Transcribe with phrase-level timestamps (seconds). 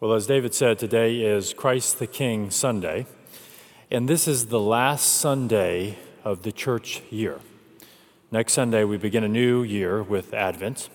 [0.00, 3.04] Well, as David said, today is Christ the King Sunday,
[3.90, 7.38] and this is the last Sunday of the church year.
[8.30, 10.88] Next Sunday, we begin a new year with Advent.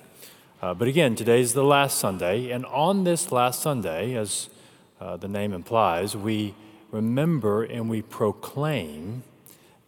[0.60, 4.50] Uh, but again, today is the last Sunday, and on this last Sunday, as
[5.00, 6.56] uh, the name implies, we
[6.90, 9.22] remember and we proclaim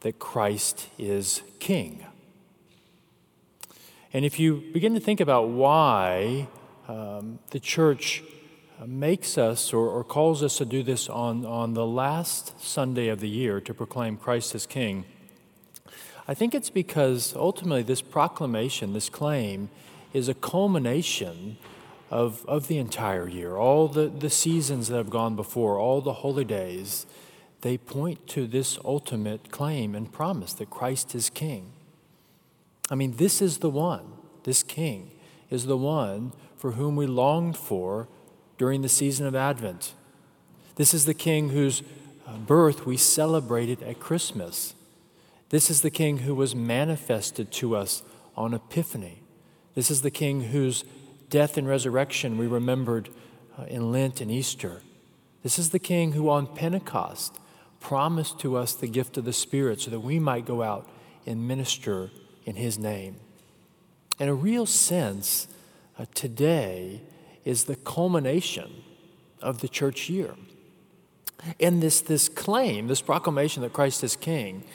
[0.02, 2.05] that Christ is King.
[4.13, 6.49] And if you begin to think about why
[6.88, 8.21] um, the church
[8.86, 13.20] makes us or, or calls us to do this on, on the last Sunday of
[13.20, 15.05] the year to proclaim Christ as King,
[16.27, 19.70] I think it's because ultimately this proclamation, this claim,
[20.13, 21.58] is a culmination
[22.12, 23.55] of, of the entire year.
[23.55, 27.05] All the, the seasons that have gone before, all the holy days,
[27.62, 31.71] they point to this ultimate claim and promise that Christ is King.
[32.90, 34.13] I mean, this is the one,
[34.44, 35.12] this King
[35.49, 38.07] is the one for whom we longed for
[38.58, 39.94] during the season of Advent.
[40.76, 41.82] This is the King whose
[42.27, 44.74] uh, birth we celebrated at Christmas.
[45.50, 48.04] This is the King who was manifested to us
[48.35, 49.24] on Epiphany.
[49.76, 50.84] This is the King whose
[51.30, 53.10] death and resurrection we remembered
[53.58, 54.82] uh, in Lent and Easter.
[55.44, 57.40] This is the King who on Pentecost
[57.80, 60.90] promised to us the gift of the Spirit so that we might go out
[61.26, 62.12] and minister
[62.46, 63.18] in His name.
[64.19, 65.47] In a real sense,
[65.97, 67.02] uh, today
[67.47, 68.84] is the culmination
[69.41, 70.35] of the church year.
[71.62, 74.66] And this, this claim, this proclamation that Christ is King,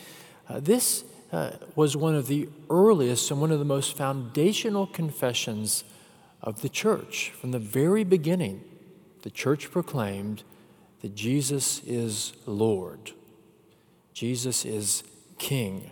[0.48, 5.84] uh, this uh, was one of the earliest and one of the most foundational confessions
[6.40, 7.30] of the church.
[7.38, 8.64] From the very beginning,
[9.20, 10.42] the church proclaimed
[11.02, 13.12] that Jesus is Lord,
[14.14, 15.04] Jesus is
[15.38, 15.90] King.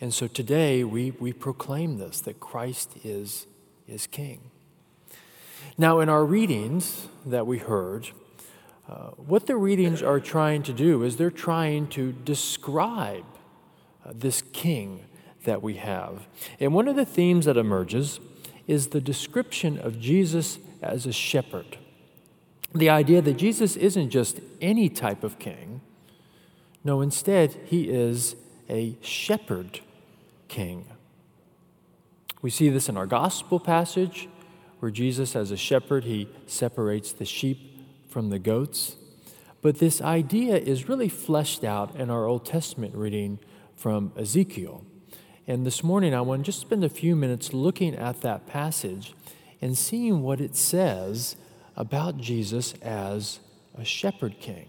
[0.00, 3.46] And so today we, we proclaim this that Christ is,
[3.86, 4.50] is King.
[5.76, 8.10] Now, in our readings that we heard,
[8.88, 13.24] uh, what the readings are trying to do is they're trying to describe
[14.04, 15.04] uh, this king
[15.44, 16.28] that we have.
[16.60, 18.20] And one of the themes that emerges
[18.68, 21.78] is the description of Jesus as a shepherd.
[22.72, 25.80] The idea that Jesus isn't just any type of king,
[26.84, 28.36] no, instead, he is
[28.68, 29.80] a shepherd
[30.46, 30.84] king.
[32.42, 34.28] We see this in our gospel passage
[34.84, 38.96] where Jesus, as a shepherd, he separates the sheep from the goats.
[39.62, 43.38] But this idea is really fleshed out in our Old Testament reading
[43.74, 44.84] from Ezekiel.
[45.46, 49.14] And this morning, I want to just spend a few minutes looking at that passage
[49.62, 51.36] and seeing what it says
[51.78, 53.40] about Jesus as
[53.78, 54.68] a shepherd king.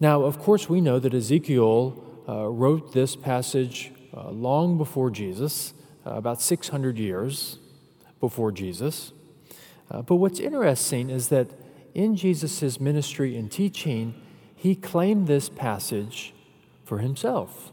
[0.00, 5.74] Now, of course, we know that Ezekiel uh, wrote this passage uh, long before Jesus,
[6.06, 7.58] uh, about 600 years
[8.22, 9.12] before Jesus.
[9.90, 11.48] Uh, but what's interesting is that
[11.92, 14.14] in Jesus' ministry and teaching,
[14.54, 16.32] he claimed this passage
[16.84, 17.72] for himself.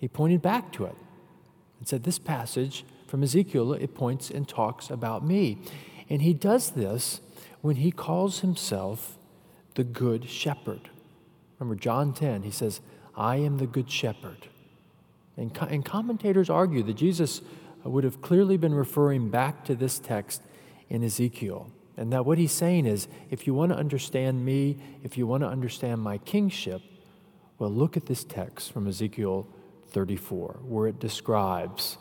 [0.00, 0.96] He pointed back to it
[1.78, 5.62] and said, This passage from Ezekiel, it points and talks about me.
[6.10, 7.20] And he does this
[7.60, 9.16] when he calls himself
[9.76, 10.90] the Good Shepherd.
[11.60, 12.80] Remember, John 10, he says,
[13.16, 14.48] I am the Good Shepherd.
[15.36, 17.42] And, co- and commentators argue that Jesus
[17.90, 20.42] would have clearly been referring back to this text
[20.88, 21.70] in Ezekiel.
[21.96, 25.42] And that what he's saying is if you want to understand me, if you want
[25.42, 26.82] to understand my kingship,
[27.58, 29.46] well, look at this text from Ezekiel
[29.88, 31.96] 34, where it describes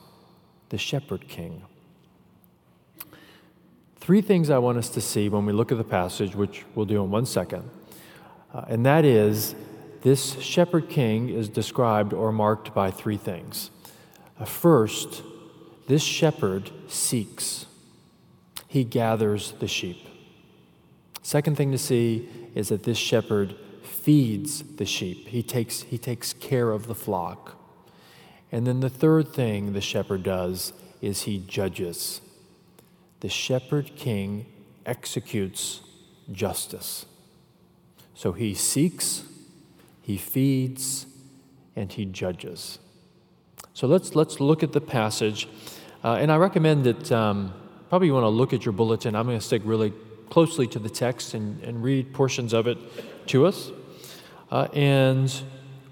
[0.69, 1.63] the shepherd king.
[3.97, 6.85] Three things I want us to see when we look at the passage, which we'll
[6.85, 7.69] do in one second.
[8.53, 9.55] Uh, and that is,
[10.01, 13.71] this shepherd king is described or marked by three things.
[14.39, 15.23] Uh, first,
[15.87, 17.65] this shepherd seeks,
[18.67, 19.97] he gathers the sheep.
[21.21, 26.33] Second thing to see is that this shepherd feeds the sheep, he takes, he takes
[26.33, 27.57] care of the flock.
[28.51, 32.21] And then the third thing the shepherd does is he judges.
[33.21, 34.45] The shepherd king
[34.85, 35.81] executes
[36.31, 37.05] justice.
[38.13, 39.23] So he seeks,
[40.01, 41.05] he feeds,
[41.75, 42.79] and he judges.
[43.75, 45.49] So let's, let's look at the passage.
[46.01, 47.53] Uh, and I recommend that um,
[47.89, 49.17] probably you want to look at your bulletin.
[49.17, 49.91] I'm going to stick really
[50.29, 52.77] closely to the text and, and read portions of it
[53.27, 53.71] to us.
[54.49, 55.41] Uh, and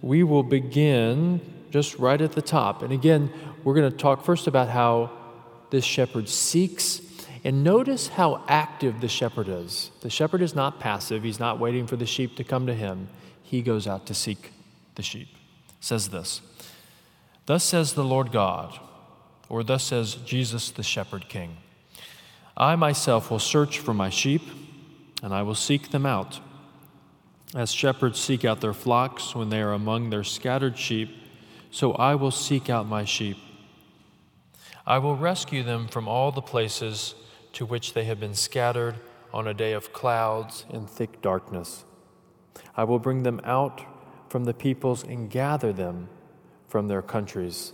[0.01, 1.41] we will begin
[1.71, 2.83] just right at the top.
[2.83, 3.29] And again,
[3.65, 5.11] we're going to talk first about how
[5.69, 7.01] this shepherd seeks.
[7.43, 9.91] And notice how active the shepherd is.
[9.99, 13.09] The shepherd is not passive, he's not waiting for the sheep to come to him.
[13.43, 14.53] He goes out to seek
[14.95, 15.27] the sheep.
[15.81, 16.39] Says this
[17.45, 18.79] Thus says the Lord God,
[19.49, 21.57] or thus says Jesus the shepherd king
[22.55, 24.43] I myself will search for my sheep,
[25.23, 26.39] and I will seek them out.
[27.55, 31.09] As shepherds seek out their flocks when they are among their scattered sheep,
[31.71, 33.37] so I will seek out my sheep.
[34.85, 37.15] I will rescue them from all the places
[37.53, 38.95] to which they have been scattered
[39.33, 41.85] on a day of clouds and thick darkness.
[42.75, 43.81] I will bring them out
[44.29, 46.09] from the peoples and gather them
[46.73, 47.71] from their countries,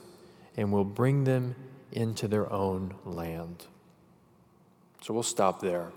[0.57, 1.55] and will bring them
[1.93, 3.65] into their own land.
[5.01, 5.93] So we'll stop there.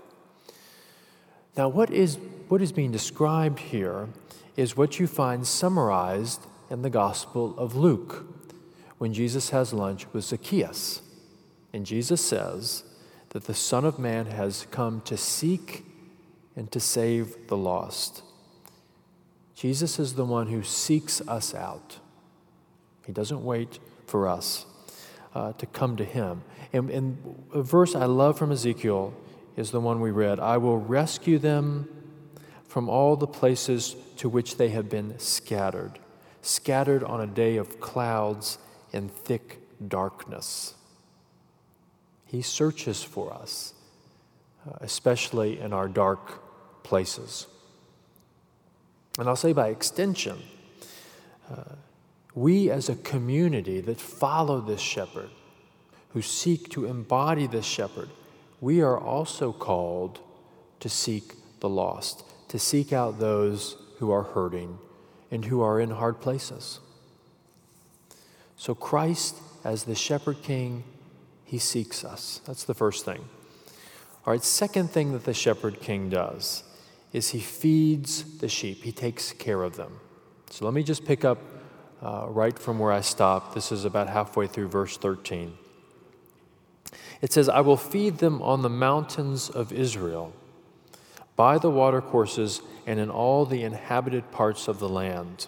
[1.57, 2.17] Now, what is,
[2.47, 4.07] what is being described here
[4.55, 8.25] is what you find summarized in the Gospel of Luke
[8.99, 11.01] when Jesus has lunch with Zacchaeus.
[11.73, 12.85] And Jesus says
[13.31, 15.83] that the Son of Man has come to seek
[16.55, 18.23] and to save the lost.
[19.55, 21.97] Jesus is the one who seeks us out.
[23.05, 24.65] He doesn't wait for us
[25.35, 26.43] uh, to come to him.
[26.71, 29.13] And, and a verse I love from Ezekiel
[29.55, 31.89] is the one we read I will rescue them
[32.67, 35.99] from all the places to which they have been scattered,
[36.41, 38.57] scattered on a day of clouds
[38.91, 40.73] and thick darkness.
[42.25, 43.73] He searches for us,
[44.67, 46.41] uh, especially in our dark
[46.83, 47.45] places.
[49.19, 50.41] And I'll say by extension,
[51.51, 51.75] uh,
[52.35, 55.29] we as a community that follow this shepherd,
[56.13, 58.09] who seek to embody this shepherd,
[58.61, 60.19] we are also called
[60.79, 64.77] to seek the lost, to seek out those who are hurting
[65.31, 66.79] and who are in hard places.
[68.57, 70.83] So, Christ, as the shepherd king,
[71.43, 72.41] he seeks us.
[72.45, 73.25] That's the first thing.
[74.25, 76.63] All right, second thing that the shepherd king does
[77.11, 79.99] is he feeds the sheep, he takes care of them.
[80.49, 81.39] So, let me just pick up
[82.03, 83.55] uh, right from where I stopped.
[83.55, 85.53] This is about halfway through verse 13.
[87.21, 90.33] It says, I will feed them on the mountains of Israel,
[91.37, 95.47] by the watercourses, and in all the inhabited parts of the land.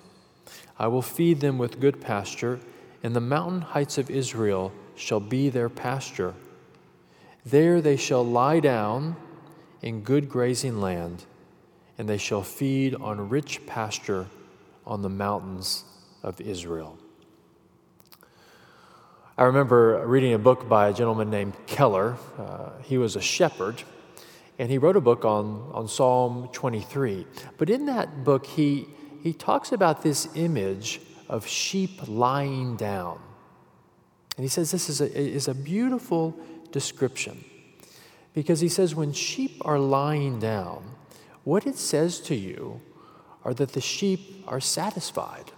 [0.79, 2.61] I will feed them with good pasture,
[3.03, 6.33] and the mountain heights of Israel shall be their pasture.
[7.45, 9.17] There they shall lie down
[9.81, 11.25] in good grazing land,
[11.97, 14.27] and they shall feed on rich pasture
[14.85, 15.83] on the mountains
[16.25, 16.97] of Israel.
[19.37, 22.17] I remember reading a book by a gentleman named Keller.
[22.37, 23.83] Uh, he was a shepherd,
[24.57, 27.27] and he wrote a book on, on Psalm 23.
[27.57, 28.87] But in that book, he,
[29.21, 30.99] he talks about this image
[31.29, 33.19] of sheep lying down.
[34.35, 36.37] And he says this is a, is a beautiful
[36.71, 37.43] description
[38.33, 40.95] because he says when sheep are lying down,
[41.43, 42.81] what it says to you
[43.43, 45.51] are that the sheep are satisfied.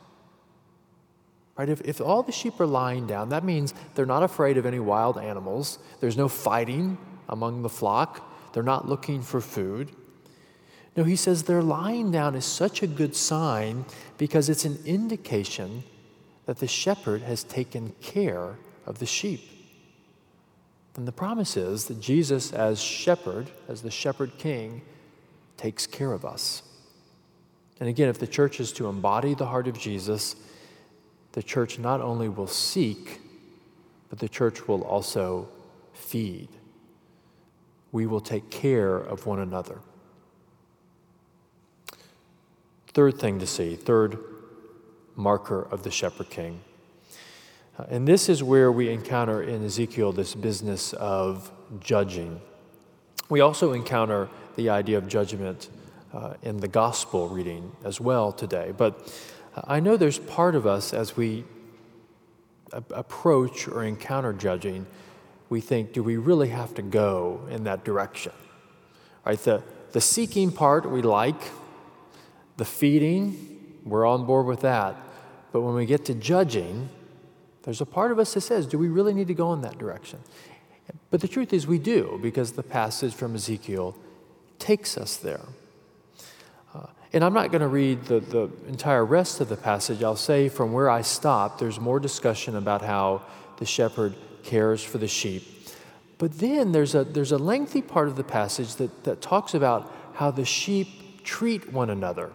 [1.57, 1.69] Right?
[1.69, 4.79] If, if all the sheep are lying down, that means they're not afraid of any
[4.79, 5.79] wild animals.
[5.99, 8.53] There's no fighting among the flock.
[8.53, 9.91] They're not looking for food.
[10.95, 13.85] No, he says they're lying down is such a good sign
[14.17, 15.83] because it's an indication
[16.45, 19.41] that the shepherd has taken care of the sheep.
[20.95, 24.81] And the promise is that Jesus, as shepherd, as the shepherd king,
[25.55, 26.63] takes care of us.
[27.79, 30.35] And again, if the church is to embody the heart of Jesus,
[31.33, 33.19] the church not only will seek,
[34.09, 35.49] but the church will also
[35.93, 36.49] feed.
[37.91, 39.79] We will take care of one another.
[42.87, 44.17] Third thing to see, third
[45.15, 46.61] marker of the shepherd king.
[47.77, 52.41] Uh, and this is where we encounter in Ezekiel this business of judging.
[53.29, 55.69] We also encounter the idea of judgment
[56.13, 58.73] uh, in the gospel reading as well today.
[58.75, 59.13] But
[59.65, 61.45] I know there's part of us as we
[62.73, 64.85] approach or encounter judging,
[65.49, 68.33] we think, do we really have to go in that direction?
[69.25, 69.39] Right?
[69.39, 71.39] The, the seeking part we like,
[72.57, 74.95] the feeding, we're on board with that.
[75.51, 76.89] But when we get to judging,
[77.63, 79.77] there's a part of us that says, do we really need to go in that
[79.77, 80.19] direction?
[81.09, 83.95] But the truth is, we do, because the passage from Ezekiel
[84.59, 85.45] takes us there.
[87.13, 90.03] And I'm not going to read the, the entire rest of the passage.
[90.03, 93.21] I'll say from where I stopped, there's more discussion about how
[93.57, 95.43] the shepherd cares for the sheep.
[96.17, 99.93] But then there's a, there's a lengthy part of the passage that, that talks about
[100.15, 102.31] how the sheep treat one another,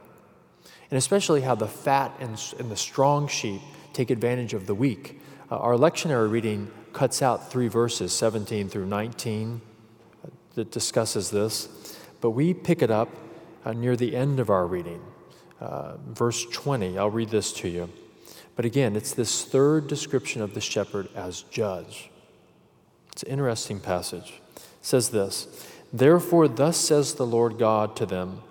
[0.90, 3.61] and especially how the fat and, and the strong sheep
[3.92, 5.20] take advantage of the weak.
[5.50, 9.61] Uh, our lectionary reading cuts out three verses, 17 through 19,
[10.25, 11.96] uh, that discusses this.
[12.20, 13.08] But we pick it up
[13.64, 15.00] uh, near the end of our reading,
[15.61, 16.99] uh, verse 20.
[16.99, 17.88] I'll read this to you.
[18.57, 22.11] But again, it's this third description of the shepherd as judge.
[23.12, 24.40] It's an interesting passage.
[24.57, 28.42] It says this Therefore, thus says the Lord God to them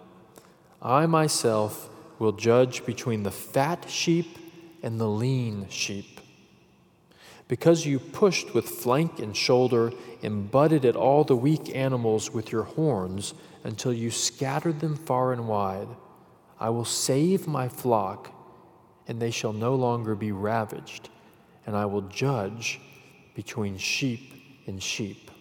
[0.82, 1.90] I myself
[2.20, 4.38] will judge between the fat sheep
[4.84, 6.20] and the lean sheep.
[7.48, 9.92] Because you pushed with flank and shoulder
[10.24, 15.34] and butted at all the weak animals with your horns until you scattered them far
[15.34, 15.88] and wide,
[16.60, 18.34] I will save my flock,
[19.08, 21.10] and they shall no longer be ravaged,
[21.66, 22.80] and I will judge
[23.36, 24.34] between sheep
[24.68, 25.32] and sheep.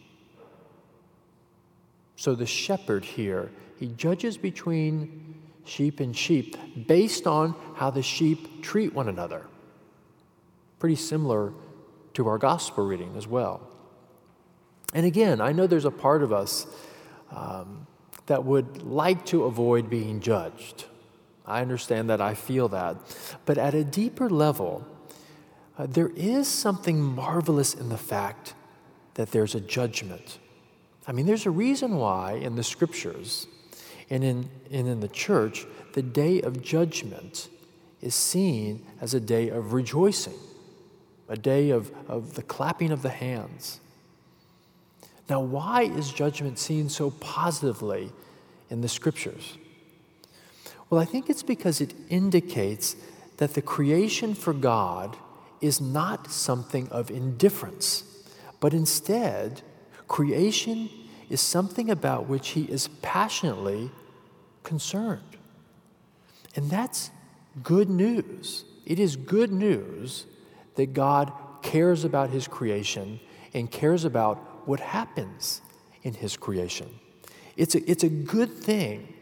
[2.17, 5.35] So the shepherd here, he judges between
[5.65, 9.47] sheep and sheep based on how the sheep treat one another.
[10.79, 11.53] Pretty similar
[12.15, 13.67] to our gospel reading as well.
[14.93, 16.67] And again, I know there's a part of us
[17.31, 17.87] um,
[18.27, 20.85] that would like to avoid being judged.
[21.47, 22.97] I understand that, I feel that.
[23.45, 24.87] But at a deeper level,
[25.77, 28.55] uh, there is something marvelous in the fact
[29.15, 30.39] that there's a judgment.
[31.07, 33.47] I mean, there's a reason why in the scriptures
[34.11, 37.49] and in, and in the church, the day of judgment
[38.00, 40.39] is seen as a day of rejoicing,
[41.29, 43.81] a day of, of the clapping of the hands.
[45.31, 48.11] Now, why is judgment seen so positively
[48.69, 49.57] in the scriptures?
[50.91, 52.97] Well, I think it's because it indicates
[53.37, 55.17] that the creation for God
[55.61, 58.03] is not something of indifference,
[58.59, 59.63] but instead,
[60.09, 60.91] creation
[61.29, 63.93] is something about which he is passionately
[64.65, 65.23] concerned.
[66.57, 67.13] And that's
[67.63, 68.65] good news.
[68.85, 70.27] It is good news
[70.75, 71.33] that God
[71.63, 73.21] cares about his creation
[73.55, 75.61] and cares about what happens
[76.02, 76.88] in his creation.
[77.57, 79.12] It's a, it's a good thing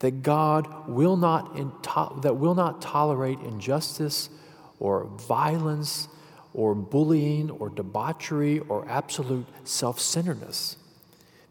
[0.00, 4.30] that God will not, that will not tolerate injustice
[4.78, 6.08] or violence
[6.54, 10.76] or bullying or debauchery or absolute self centeredness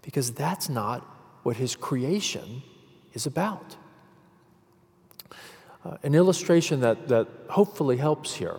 [0.01, 1.01] because that's not
[1.43, 2.63] what his creation
[3.13, 3.75] is about.
[5.86, 8.58] Uh, an illustration that, that hopefully helps here.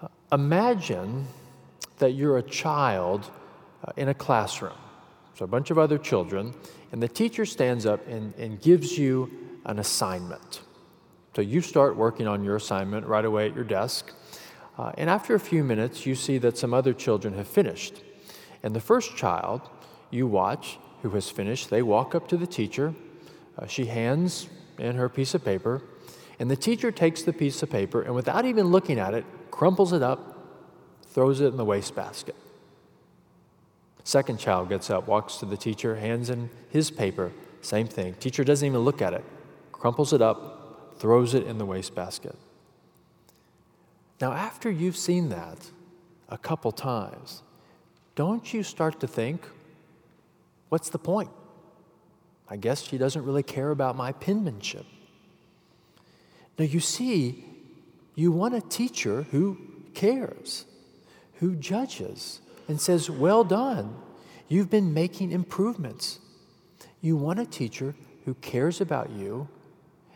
[0.00, 1.26] Uh, imagine
[1.98, 3.30] that you're a child
[3.96, 4.78] in a classroom,
[5.34, 6.54] so a bunch of other children,
[6.92, 9.30] and the teacher stands up and, and gives you
[9.64, 10.62] an assignment.
[11.34, 14.12] So you start working on your assignment right away at your desk.
[14.78, 18.02] Uh, and after a few minutes, you see that some other children have finished.
[18.62, 19.60] And the first child
[20.10, 22.94] you watch who has finished, they walk up to the teacher.
[23.58, 25.82] Uh, she hands in her piece of paper,
[26.38, 29.92] and the teacher takes the piece of paper and, without even looking at it, crumples
[29.92, 32.34] it up, throws it in the wastebasket.
[34.06, 38.14] Second child gets up, walks to the teacher, hands in his paper, same thing.
[38.14, 39.24] Teacher doesn't even look at it,
[39.72, 42.36] crumples it up, throws it in the wastebasket.
[44.20, 45.58] Now, after you've seen that
[46.28, 47.42] a couple times,
[48.14, 49.42] don't you start to think,
[50.68, 51.30] What's the point?
[52.48, 54.86] I guess she doesn't really care about my penmanship.
[56.58, 57.44] Now, you see,
[58.14, 59.58] you want a teacher who
[59.94, 60.64] cares,
[61.34, 63.96] who judges, and says, Well done,
[64.48, 66.18] you've been making improvements.
[67.00, 67.94] You want a teacher
[68.24, 69.48] who cares about you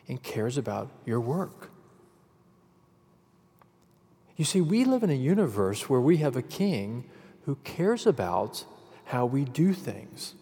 [0.09, 1.71] and cares about your work.
[4.37, 7.05] You see, we live in a universe where we have a king
[7.45, 8.65] who cares about
[9.05, 10.35] how we do things.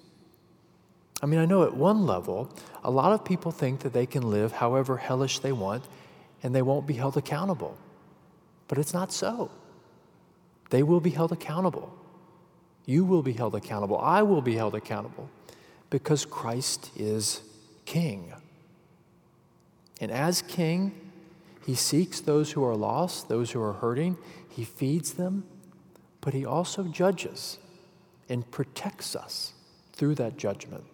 [1.20, 4.30] I mean, I know at one level, a lot of people think that they can
[4.30, 5.84] live however hellish they want
[6.42, 7.76] and they won't be held accountable.
[8.68, 9.50] But it's not so.
[10.70, 11.97] They will be held accountable.
[12.88, 13.98] You will be held accountable.
[13.98, 15.28] I will be held accountable
[15.90, 17.42] because Christ is
[17.84, 18.32] King.
[20.00, 20.98] And as King,
[21.66, 24.16] He seeks those who are lost, those who are hurting,
[24.48, 25.44] He feeds them,
[26.22, 27.58] but He also judges
[28.26, 29.52] and protects us
[29.92, 30.84] through that judgment.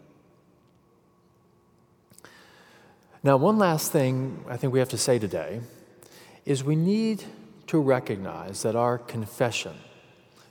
[3.23, 5.61] Now, one last thing I think we have to say today
[6.45, 7.23] is we need
[7.69, 9.75] to recognize that our confession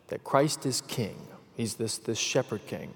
[0.08, 1.18] that Christ is King,
[1.55, 2.93] He's this, this shepherd king,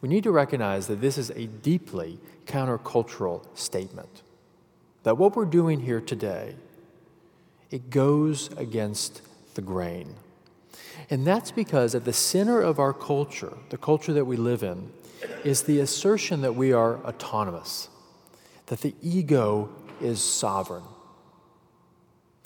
[0.00, 4.22] we need to recognize that this is a deeply countercultural statement.
[5.04, 6.56] That what we're doing here today,
[7.70, 9.22] it goes against
[9.54, 10.14] the grain.
[11.10, 14.92] And that's because at the center of our culture, the culture that we live in,
[15.42, 17.88] is the assertion that we are autonomous
[18.66, 19.68] that the ego
[20.00, 20.84] is sovereign.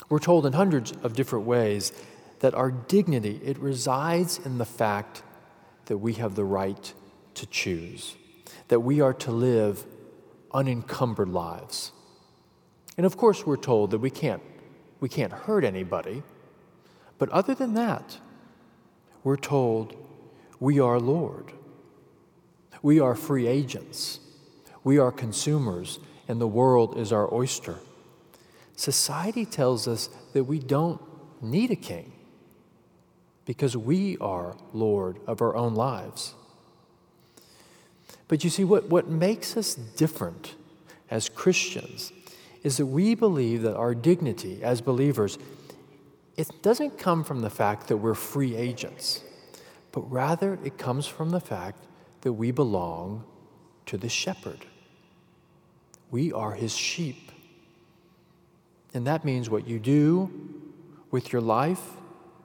[0.08, 1.92] We're told in hundreds of different ways
[2.40, 5.22] that our dignity it resides in the fact
[5.88, 6.94] that we have the right
[7.34, 8.14] to choose,
[8.68, 9.84] that we are to live
[10.52, 11.92] unencumbered lives.
[12.96, 14.42] And of course we're told that we can't
[15.00, 16.22] we can't hurt anybody.
[17.18, 18.18] But other than that,
[19.22, 19.96] we're told
[20.58, 21.52] we are Lord.
[22.82, 24.20] We are free agents.
[24.82, 27.76] We are consumers, and the world is our oyster.
[28.74, 31.00] Society tells us that we don't
[31.40, 32.12] need a king
[33.48, 36.34] because we are Lord of our own lives.
[38.28, 40.54] But you see, what, what makes us different
[41.10, 42.12] as Christians
[42.62, 45.38] is that we believe that our dignity as believers
[46.36, 49.22] it doesn't come from the fact that we're free agents,
[49.92, 51.82] but rather it comes from the fact
[52.20, 53.24] that we belong
[53.86, 54.66] to the shepherd.
[56.10, 57.32] We are his sheep.
[58.92, 60.30] And that means what you do
[61.10, 61.94] with your life,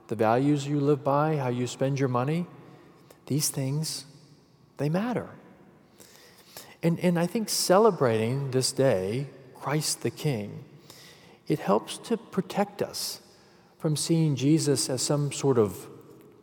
[0.08, 2.46] the values you live by, how you spend your money,
[3.26, 4.04] these things,
[4.76, 5.30] they matter.
[6.82, 10.64] And, and I think celebrating this day, Christ the King,
[11.46, 13.20] it helps to protect us
[13.78, 15.88] from seeing Jesus as some sort of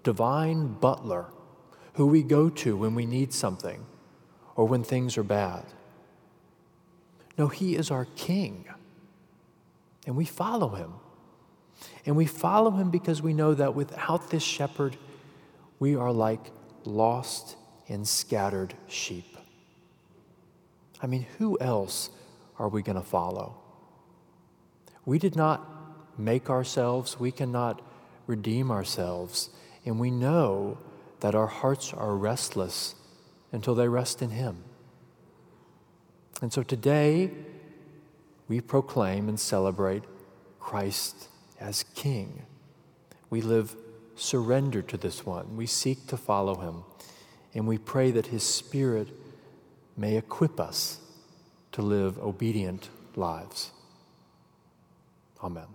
[0.03, 1.27] divine butler
[1.93, 3.85] who we go to when we need something
[4.55, 5.65] or when things are bad.
[7.37, 8.65] No, He is our King,
[10.05, 10.93] and we follow Him.
[12.05, 14.97] And we follow Him because we know that without this shepherd,
[15.79, 16.51] we are like
[16.83, 17.55] lost
[17.87, 19.37] and scattered sheep.
[21.01, 22.09] I mean, who else
[22.59, 23.57] are we going to follow?
[25.05, 25.67] We did not
[26.17, 27.81] make ourselves, we cannot
[28.27, 29.49] redeem ourselves,
[29.85, 30.77] and we know
[31.21, 32.95] that our hearts are restless
[33.51, 34.63] until they rest in Him.
[36.41, 37.31] And so today,
[38.47, 40.03] we proclaim and celebrate
[40.59, 41.27] Christ
[41.61, 42.43] as King.
[43.29, 43.75] We live
[44.15, 45.55] surrendered to this one.
[45.55, 46.83] We seek to follow Him,
[47.53, 49.07] and we pray that His Spirit
[49.95, 50.99] may equip us
[51.71, 53.71] to live obedient lives.
[55.43, 55.67] Amen.